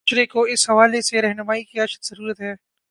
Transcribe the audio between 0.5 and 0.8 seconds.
اس